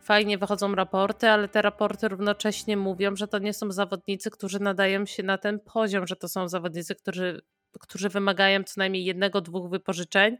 [0.02, 5.06] fajnie wychodzą raporty, ale te raporty równocześnie mówią, że to nie są zawodnicy, którzy nadają
[5.06, 7.42] się na ten poziom, że to są zawodnicy, którzy,
[7.80, 10.36] którzy wymagają co najmniej jednego, dwóch wypożyczeń,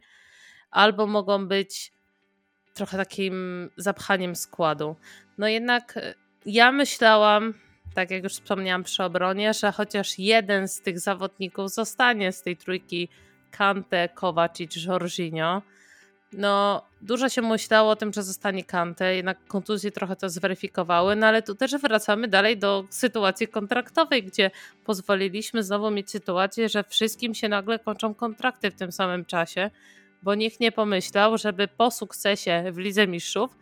[0.71, 1.92] albo mogą być
[2.75, 4.97] trochę takim zapchaniem składu.
[5.38, 5.99] No jednak
[6.47, 7.55] ja myślałam,
[7.95, 12.57] tak jak już wspomniałam przy obronie, że chociaż jeden z tych zawodników zostanie z tej
[12.57, 13.09] trójki
[13.51, 15.63] Kante, Kovacic, Jorginho.
[16.33, 21.27] No, dużo się myślało o tym, że zostanie Kante, jednak kontuzje trochę to zweryfikowały, no
[21.27, 24.51] ale tu też wracamy dalej do sytuacji kontraktowej, gdzie
[24.85, 29.71] pozwoliliśmy znowu mieć sytuację, że wszystkim się nagle kończą kontrakty w tym samym czasie,
[30.23, 33.57] bo nikt nie pomyślał, żeby po sukcesie w Lidze Mistrzów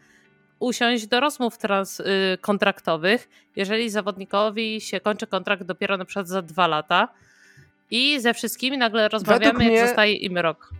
[0.64, 6.42] usiąść do rozmów trans, y, kontraktowych, jeżeli zawodnikowi się kończy kontrakt dopiero na przykład za
[6.42, 7.09] dwa lata
[7.90, 10.70] i ze wszystkimi nagle rozmawiamy, jak zostaje im rok.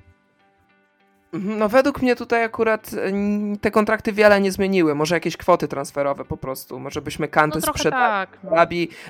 [1.35, 4.95] Mhm, no według mnie tutaj akurat y, te kontrakty wiele nie zmieniły.
[4.95, 6.81] Może jakieś kwoty transferowe po prostu.
[6.81, 8.51] Może byśmy Kantę no sprzedali tak, no.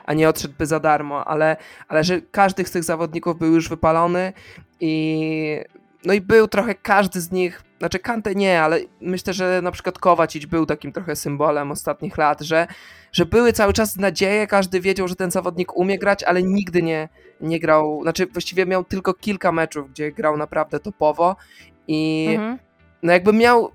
[0.07, 1.57] a nie odszedłby za darmo, ale,
[1.89, 4.33] ale że każdy z tych zawodników był już wypalony
[4.81, 5.65] i
[6.05, 9.99] no i był trochę każdy z nich, znaczy Kante nie, ale myślę, że na przykład
[9.99, 12.67] Kowacic był takim trochę symbolem ostatnich lat, że,
[13.13, 17.09] że były cały czas nadzieje, każdy wiedział, że ten zawodnik umie grać, ale nigdy nie,
[17.41, 21.37] nie grał, znaczy właściwie miał tylko kilka meczów, gdzie grał naprawdę topowo
[21.89, 22.59] i mhm.
[23.03, 23.71] no jakby miał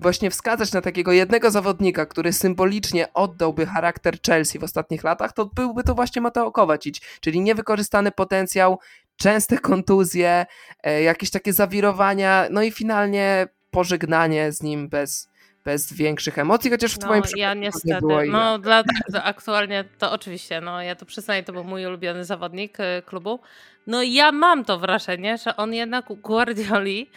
[0.00, 5.46] właśnie wskazać na takiego jednego zawodnika, który symbolicznie oddałby charakter Chelsea w ostatnich latach, to
[5.46, 8.78] byłby to właśnie Mateo Kovacic, czyli niewykorzystany potencjał,
[9.16, 10.46] częste kontuzje,
[10.82, 15.30] e, jakieś takie zawirowania, no i finalnie pożegnanie z nim bez,
[15.64, 18.82] bez większych emocji, chociaż w no, twoim przypadku ja niestety, nie było No, dla,
[19.22, 23.40] aktualnie to oczywiście, no ja to przyznaję, to był mój ulubiony zawodnik e, klubu.
[23.86, 27.10] No ja mam to wrażenie, że on jednak u Guardioli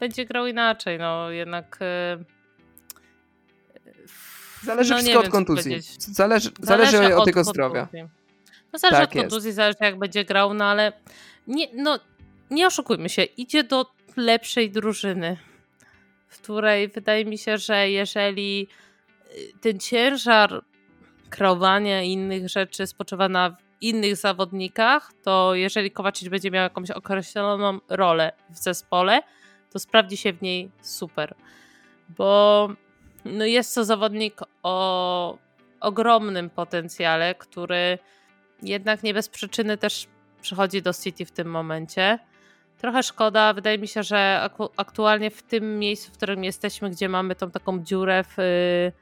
[0.00, 1.78] będzie grał inaczej, no jednak...
[1.80, 2.18] E,
[4.62, 5.80] zależy no, wszystko od kontuzji.
[5.98, 7.88] Zależy, zależy, zależy od, jego zdrowia.
[8.74, 9.56] No zależy tak od kontuzji, jest.
[9.56, 10.92] zależy jak będzie grał, no ale
[11.46, 11.98] nie, no,
[12.50, 15.36] nie oszukujmy się, idzie do lepszej drużyny,
[16.28, 18.68] w której wydaje mi się, że jeżeli
[19.36, 20.64] y, ten ciężar
[21.30, 28.32] kreowania innych rzeczy spoczywa na innych zawodnikach, to jeżeli Kowacic będzie miał jakąś określoną rolę
[28.50, 29.22] w zespole,
[29.72, 31.34] to sprawdzi się w niej super.
[32.08, 32.68] Bo
[33.24, 35.38] no jest to zawodnik o
[35.80, 37.98] ogromnym potencjale, który
[38.64, 40.06] jednak nie bez przyczyny też
[40.42, 42.18] przychodzi do City w tym momencie.
[42.78, 47.34] Trochę szkoda, wydaje mi się, że aktualnie w tym miejscu, w którym jesteśmy, gdzie mamy
[47.34, 48.92] tą taką dziurę w y,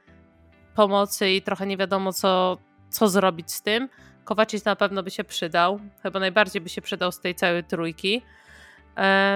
[0.75, 2.57] pomocy i trochę nie wiadomo, co,
[2.89, 3.89] co zrobić z tym.
[4.23, 8.21] Kowacic na pewno by się przydał, chyba najbardziej by się przydał z tej całej trójki.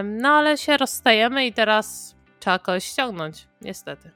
[0.03, 4.11] No ale się rozstajemy i teraz trzeba kogoś ściągnąć, niestety.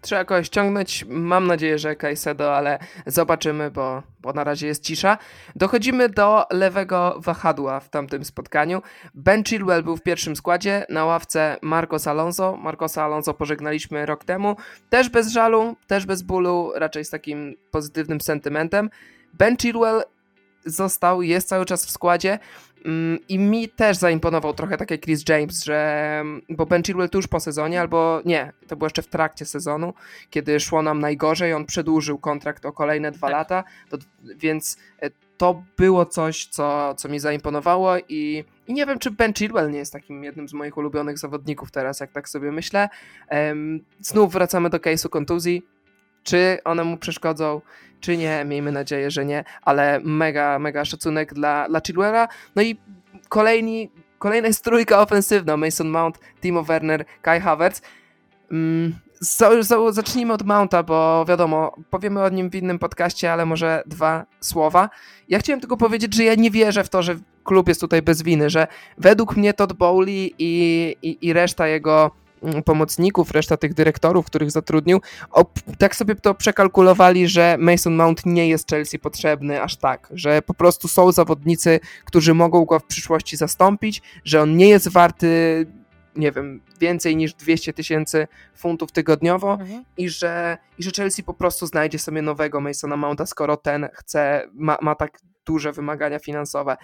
[0.00, 1.04] Trzeba kogoś ściągnąć.
[1.08, 5.18] Mam nadzieję, że Kajsedo, ale zobaczymy, bo, bo na razie jest cisza.
[5.56, 8.82] Dochodzimy do lewego wahadła w tamtym spotkaniu.
[9.14, 12.56] Ben Chilwell był w pierwszym składzie, na ławce Marcos Alonso.
[12.56, 14.56] Marcosa Alonso pożegnaliśmy rok temu.
[14.90, 18.90] Też bez żalu, też bez bólu, raczej z takim pozytywnym sentymentem.
[19.32, 20.02] Ben Chilwell
[20.64, 22.38] został, jest cały czas w składzie.
[22.84, 27.26] Mm, I mi też zaimponował trochę tak jak Chris James, że bo Ben Chilwell tuż
[27.26, 29.94] po sezonie, albo nie, to było jeszcze w trakcie sezonu,
[30.30, 33.36] kiedy szło nam najgorzej, on przedłużył kontrakt o kolejne dwa tak.
[33.36, 33.98] lata, to,
[34.36, 39.34] więc e, to było coś, co, co mi zaimponowało i, i nie wiem, czy Ben
[39.34, 42.88] Chilwell nie jest takim jednym z moich ulubionych zawodników teraz, jak tak sobie myślę.
[43.30, 45.62] Um, znów wracamy do case'u kontuzji.
[46.22, 47.60] Czy one mu przeszkodzą?
[48.00, 48.44] czy nie.
[48.44, 52.28] Miejmy nadzieję, że nie, ale mega, mega szacunek dla, dla Chilwella.
[52.56, 52.76] No i
[53.28, 55.56] kolejni, kolejna jest trójka ofensywna.
[55.56, 57.82] Mason Mount, Timo Werner, Kai Havertz.
[58.52, 58.94] Mm,
[59.90, 64.90] zacznijmy od Mounta, bo wiadomo, powiemy o nim w innym podcaście, ale może dwa słowa.
[65.28, 68.22] Ja chciałem tylko powiedzieć, że ja nie wierzę w to, że klub jest tutaj bez
[68.22, 68.66] winy, że
[68.98, 72.10] według mnie Todd Bowley i, i, i reszta jego
[72.64, 75.00] pomocników, reszta tych dyrektorów, których zatrudnił,
[75.78, 80.54] tak sobie to przekalkulowali, że Mason Mount nie jest Chelsea potrzebny aż tak, że po
[80.54, 85.66] prostu są zawodnicy, którzy mogą go w przyszłości zastąpić, że on nie jest warty
[86.16, 89.84] nie wiem, więcej niż 200 tysięcy funtów tygodniowo mhm.
[89.96, 94.48] i, że, i że Chelsea po prostu znajdzie sobie nowego Masona Mounta, skoro ten chce,
[94.54, 96.76] ma, ma tak duże wymagania finansowe.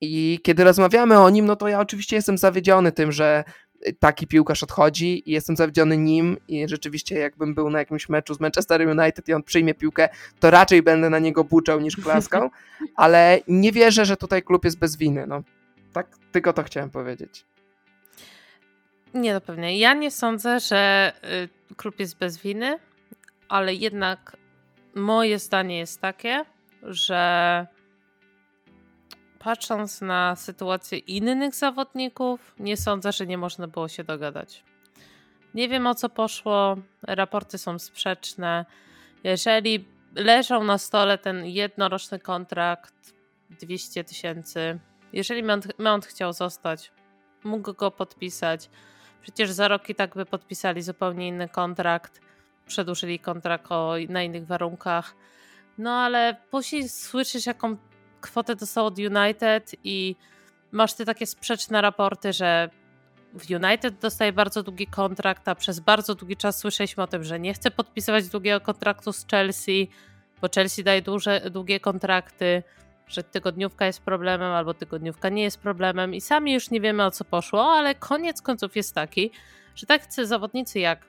[0.00, 3.44] I kiedy rozmawiamy o nim, no to ja oczywiście jestem zawiedziony tym, że
[3.98, 8.40] taki piłkarz odchodzi i jestem zawiedziony nim i rzeczywiście jakbym był na jakimś meczu z
[8.40, 10.08] Manchester United i on przyjmie piłkę,
[10.40, 12.50] to raczej będę na niego buczał niż klaskał,
[12.96, 15.26] ale nie wierzę, że tutaj klub jest bez winy.
[15.26, 15.42] No,
[15.92, 17.46] tak tylko to chciałem powiedzieć.
[19.14, 19.78] Nie, no pewnie.
[19.78, 21.12] Ja nie sądzę, że
[21.70, 22.78] y, klub jest bez winy,
[23.48, 24.36] ale jednak
[24.94, 26.44] moje zdanie jest takie,
[26.82, 27.66] że
[29.44, 34.64] patrząc na sytuację innych zawodników, nie sądzę, że nie można było się dogadać.
[35.54, 38.64] Nie wiem o co poszło, raporty są sprzeczne.
[39.24, 43.14] Jeżeli leżał na stole ten jednoroczny kontrakt
[43.50, 44.78] 200 tysięcy,
[45.12, 45.42] jeżeli
[45.78, 46.92] Mount, chciał zostać,
[47.44, 48.70] mógł go podpisać.
[49.22, 52.20] Przecież za rok i tak by podpisali zupełnie inny kontrakt,
[52.66, 55.14] przedłużyli kontrakt o, na innych warunkach.
[55.78, 57.76] No ale później słyszysz, jaką
[58.24, 60.16] kwotę dostał od United i
[60.72, 62.70] masz te takie sprzeczne raporty, że
[63.34, 67.40] w United dostaje bardzo długi kontrakt, a przez bardzo długi czas słyszeliśmy o tym, że
[67.40, 69.90] nie chce podpisywać długiego kontraktu z Chelsea,
[70.40, 72.62] bo Chelsea daje duże, długie kontrakty,
[73.08, 77.10] że tygodniówka jest problemem albo tygodniówka nie jest problemem i sami już nie wiemy o
[77.10, 79.30] co poszło, ale koniec końców jest taki,
[79.74, 81.06] że tacy zawodnicy jak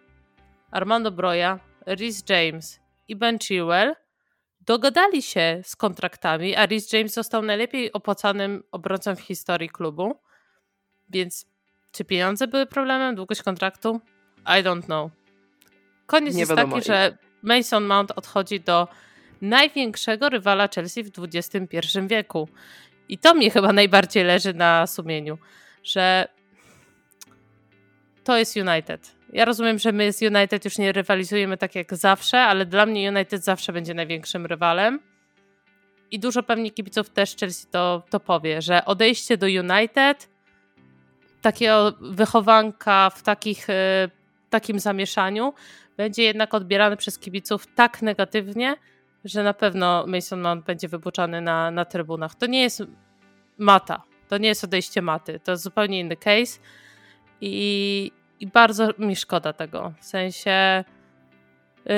[0.71, 3.95] Armando Broja, Rhys James i Ben Chilwell
[4.65, 10.19] dogadali się z kontraktami, a Rhys James został najlepiej opłacanym obrońcą w historii klubu.
[11.09, 11.45] Więc
[11.91, 14.01] czy pieniądze były problemem, długość kontraktu?
[14.39, 15.11] I don't know.
[16.05, 16.75] Koniec Nie jest wiadomo.
[16.75, 18.87] taki, że Mason Mount odchodzi do
[19.41, 22.49] największego rywala Chelsea w XXI wieku.
[23.09, 25.37] I to mi chyba najbardziej leży na sumieniu,
[25.83, 26.27] że
[28.23, 29.14] to jest United.
[29.35, 33.09] Ja rozumiem, że my z United już nie rywalizujemy tak jak zawsze, ale dla mnie
[33.09, 34.99] United zawsze będzie największym rywalem.
[36.11, 40.29] I dużo pewnie kibiców też Chelsea to, to powie, że odejście do United,
[41.41, 44.09] takiego wychowanka w takich, e,
[44.49, 45.53] takim zamieszaniu,
[45.97, 48.75] będzie jednak odbierany przez kibiców tak negatywnie,
[49.25, 52.35] że na pewno Mason Mount będzie wybuczany na, na trybunach.
[52.35, 52.83] To nie jest
[53.57, 56.59] mata, to nie jest odejście maty, to jest zupełnie inny case.
[57.41, 59.93] I, i bardzo mi szkoda tego.
[59.99, 60.83] W sensie.
[61.85, 61.93] Yy,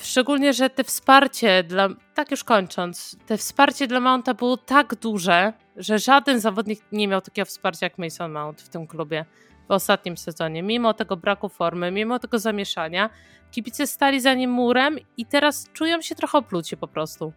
[0.00, 1.88] szczególnie, że te wsparcie dla.
[2.14, 7.20] Tak już kończąc, te wsparcie dla Mounta było tak duże, że żaden zawodnik nie miał
[7.20, 9.24] takiego wsparcia jak Mason Mount w tym klubie
[9.68, 10.62] w ostatnim sezonie.
[10.62, 13.10] Mimo tego braku formy, mimo tego zamieszania,
[13.50, 17.32] kibice stali za nim murem i teraz czują się trochę opluci po prostu.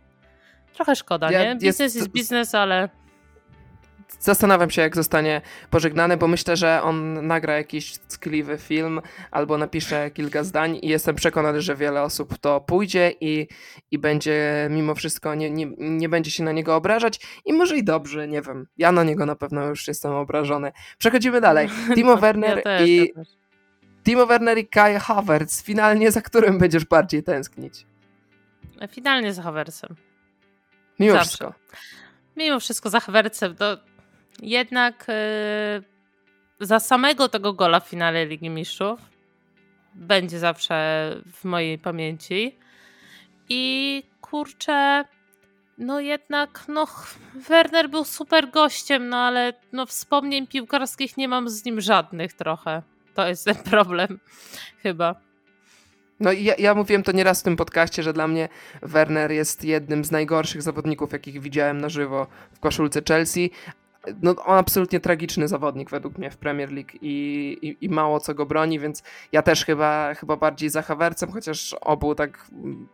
[0.74, 1.56] Trochę szkoda, ja, nie?
[1.56, 2.90] Biznes jest, jest biznes, ale
[4.22, 10.12] Zastanawiam się, jak zostanie pożegnany, bo myślę, że on nagra jakiś ckliwy film albo napisze
[10.12, 13.48] kilka zdań i jestem przekonany, że wiele osób to pójdzie i,
[13.92, 17.84] i będzie mimo wszystko, nie, nie, nie będzie się na niego obrażać i może i
[17.84, 18.68] dobrze, nie wiem.
[18.78, 20.72] Ja na niego na pewno już jestem obrażony.
[20.98, 21.70] Przechodzimy dalej.
[21.96, 23.14] Timo Werner ja też, i...
[23.16, 23.24] Ja
[24.04, 25.64] Timo Werner i Kai Havertz.
[25.64, 27.86] Finalnie za którym będziesz bardziej tęsknić?
[28.90, 29.96] Finalnie za Havertzem.
[31.00, 31.28] Mimo Zawsze.
[31.28, 31.54] wszystko.
[32.38, 33.56] Mimo wszystko za Havertzem.
[33.56, 33.78] To
[34.42, 35.06] jednak
[36.60, 39.00] yy, za samego tego gola w finale Ligi Mistrzów
[39.94, 42.56] będzie zawsze w mojej pamięci.
[43.50, 45.06] I kurczę,
[45.78, 46.88] no jednak, no
[47.36, 52.82] Werner był super gościem, no ale no wspomnień piłkarskich nie mam z nim żadnych trochę.
[53.14, 54.20] To jest ten problem,
[54.84, 55.16] chyba.
[56.20, 58.50] No ja, ja mówiłem to nieraz w tym podcaście, że dla mnie
[58.82, 63.52] Werner jest jednym z najgorszych zawodników, jakich widziałem na żywo w koszulce Chelsea,
[64.22, 68.34] no, on absolutnie tragiczny zawodnik według mnie w Premier League i, i, i, mało co
[68.34, 72.48] go broni, więc ja też chyba, chyba bardziej za Hawercem, chociaż obu tak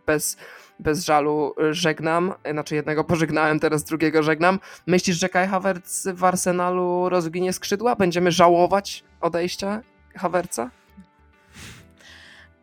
[0.06, 0.38] bez,
[0.80, 2.34] bez żalu żegnam.
[2.52, 4.60] Znaczy jednego pożegnałem, teraz drugiego żegnam.
[4.88, 7.96] Myślisz, że Kai Havertz w Arsenalu rozwinie skrzydła?
[7.96, 9.82] Będziemy żałować odejścia
[10.16, 10.70] Hawerca?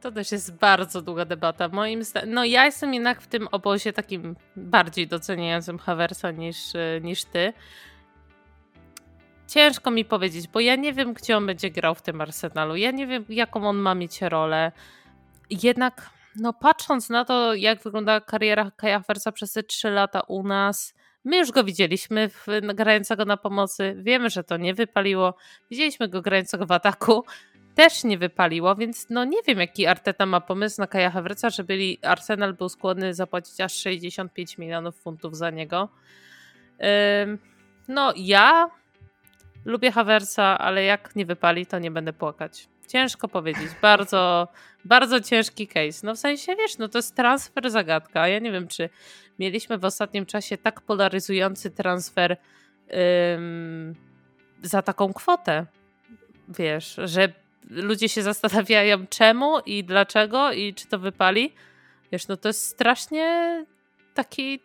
[0.00, 1.68] To też jest bardzo długa debata.
[1.68, 6.56] Moim zdaniem, no ja jestem jednak w tym obozie takim bardziej doceniającym Haversa niż,
[7.02, 7.52] niż ty.
[9.48, 12.76] Ciężko mi powiedzieć, bo ja nie wiem, gdzie on będzie grał w tym Arsenalu.
[12.76, 14.72] Ja nie wiem, jaką on ma mieć rolę.
[15.50, 20.42] Jednak, no patrząc na to, jak wygląda kariera Kaja Haversa przez te trzy lata u
[20.42, 23.94] nas, my już go widzieliśmy w, grającego na pomocy.
[23.98, 25.34] Wiemy, że to nie wypaliło.
[25.70, 27.24] Widzieliśmy go grającego w ataku
[27.74, 31.78] też nie wypaliło, więc no nie wiem, jaki Arteta ma pomysł na Kaja Havertza, żeby
[32.02, 35.88] Arsenal był skłonny zapłacić aż 65 milionów funtów za niego.
[37.88, 38.70] No ja
[39.64, 42.68] lubię Havertza, ale jak nie wypali, to nie będę płakać.
[42.88, 43.70] Ciężko powiedzieć.
[43.82, 44.48] Bardzo,
[44.84, 46.06] bardzo ciężki case.
[46.06, 48.28] No w sensie, wiesz, no to jest transfer zagadka.
[48.28, 48.88] Ja nie wiem, czy
[49.38, 52.36] mieliśmy w ostatnim czasie tak polaryzujący transfer
[54.62, 55.66] za taką kwotę.
[56.48, 57.32] Wiesz, że
[57.70, 61.54] ludzie się zastanawiają czemu i dlaczego i czy to wypali.
[62.12, 63.66] Wiesz, no to jest strasznie
[64.14, 64.60] taki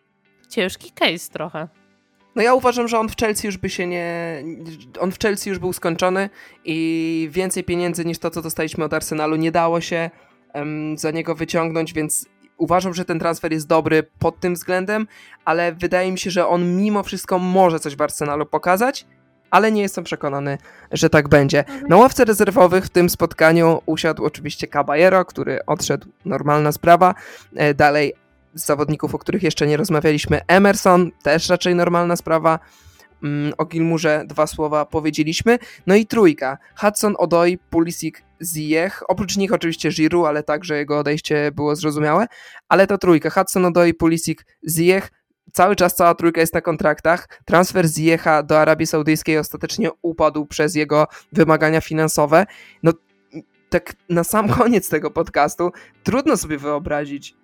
[0.48, 1.68] ciężki case trochę.
[2.36, 4.42] No ja uważam, że on w Chelsea już by się nie...
[5.00, 6.30] On w Chelsea już był skończony
[6.64, 10.10] i więcej pieniędzy niż to, co dostaliśmy od Arsenalu nie dało się
[10.54, 15.06] um, za niego wyciągnąć, więc uważam, że ten transfer jest dobry pod tym względem,
[15.44, 19.06] ale wydaje mi się, że on mimo wszystko może coś w Arsenalu pokazać
[19.50, 20.58] ale nie jestem przekonany,
[20.92, 21.64] że tak będzie.
[21.88, 27.14] Na ławce rezerwowych w tym spotkaniu usiadł oczywiście Caballero, który odszedł, normalna sprawa.
[27.56, 28.12] E, dalej
[28.54, 32.58] z zawodników, o których jeszcze nie rozmawialiśmy, Emerson, też raczej normalna sprawa.
[33.22, 35.58] Mm, o Gilmurze dwa słowa powiedzieliśmy.
[35.86, 36.58] No i trójka.
[36.76, 39.02] Hudson, Odoi, Pulisic, Ziyech.
[39.08, 42.26] Oprócz nich oczywiście Giroud, ale także jego odejście było zrozumiałe.
[42.68, 43.30] Ale to trójka.
[43.30, 45.10] Hudson, Odoi, Pulisic, Ziyech
[45.52, 47.28] cały czas cała trójka jest na kontraktach.
[47.44, 52.46] Transfer z Jecha do Arabii Saudyjskiej ostatecznie upadł przez jego wymagania finansowe.
[52.82, 52.92] No,
[53.70, 57.36] tak na sam koniec tego podcastu trudno sobie wyobrazić,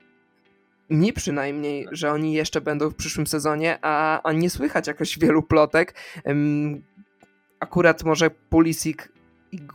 [0.91, 5.43] mi przynajmniej, że oni jeszcze będą w przyszłym sezonie, a, a nie słychać jakoś wielu
[5.43, 5.95] plotek.
[7.61, 8.99] Akurat może Pulisic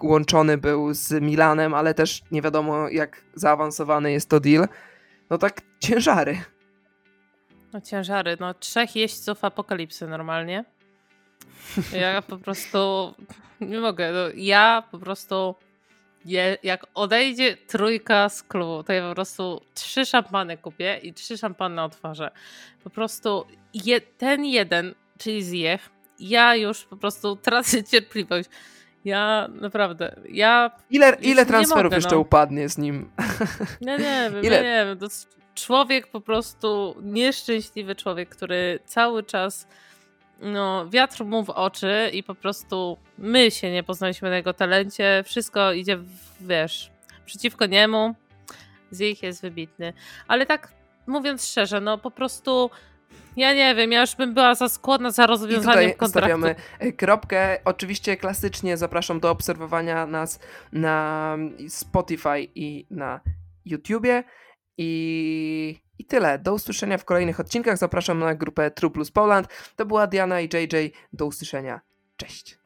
[0.04, 4.68] łączony był z Milanem, ale też nie wiadomo jak zaawansowany jest to deal.
[5.30, 6.38] No tak ciężary.
[7.74, 10.66] No ciężary, no trzech jeźdźców apokalipsy normalnie.
[11.94, 13.14] Ja po prostu
[13.62, 14.12] nie mogę.
[14.12, 15.56] No, ja po prostu
[16.26, 21.38] je, jak odejdzie trójka z klubu, to ja po prostu trzy szampany kupię i trzy
[21.38, 22.32] szampany otworzę.
[22.84, 28.50] Po prostu je, ten jeden, czyli Zjech, ja już po prostu tracę cierpliwość.
[29.06, 30.72] Ja naprawdę, ja.
[30.90, 32.22] Ile, ile transferów mogę, jeszcze no.
[32.22, 33.12] upadnie z nim?
[33.82, 34.64] Nie, nie wiem, ile?
[34.64, 35.10] nie wiem
[35.56, 39.68] człowiek po prostu, nieszczęśliwy człowiek, który cały czas
[40.42, 45.24] no, wiatr mu w oczy i po prostu my się nie poznaliśmy na jego talencie,
[45.26, 45.98] wszystko idzie,
[46.42, 46.92] wiesz,
[47.26, 48.16] przeciwko niemu.
[48.92, 49.94] Z ich jest wybitny.
[50.28, 50.74] Ale tak
[51.08, 52.70] mówiąc szczerze, no po prostu
[53.38, 56.38] ja nie wiem, ja już bym była za skłonna za rozwiązaniem I tutaj kontraktu.
[56.40, 57.58] stawiamy e, kropkę.
[57.66, 60.40] Oczywiście klasycznie zapraszam do obserwowania nas
[60.72, 61.38] na
[61.68, 63.20] Spotify i na
[63.66, 64.24] YouTubie.
[64.78, 66.40] I, I tyle.
[66.40, 67.78] Do usłyszenia w kolejnych odcinkach.
[67.78, 69.48] Zapraszam na grupę True Plus Poland.
[69.76, 70.92] To była Diana i JJ.
[71.14, 71.82] Do usłyszenia.
[72.18, 72.61] Cześć.